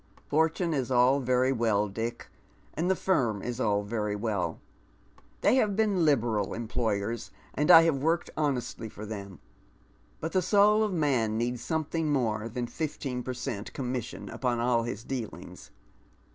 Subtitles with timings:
[0.31, 2.27] "Fortune is all very well, Dick—
[2.73, 4.59] and the firm is all very well.
[5.41, 9.37] They have been liberal employers, and I have worked honestly for them.
[10.19, 14.81] But the soul of man needs something more thai\ fifteen per cent, commission upon all
[14.81, 15.69] his dealings.